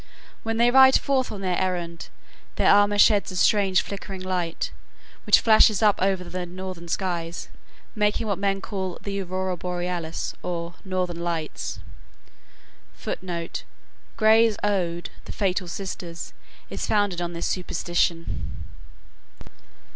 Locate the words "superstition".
17.45-18.63